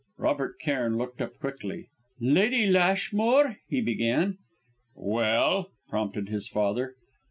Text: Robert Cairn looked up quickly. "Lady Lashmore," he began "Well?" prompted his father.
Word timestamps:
Robert 0.17 0.57
Cairn 0.59 0.97
looked 0.97 1.21
up 1.21 1.37
quickly. 1.37 1.87
"Lady 2.19 2.65
Lashmore," 2.65 3.59
he 3.69 3.81
began 3.81 4.39
"Well?" 4.95 5.69
prompted 5.91 6.27
his 6.29 6.47
father. 6.47 6.95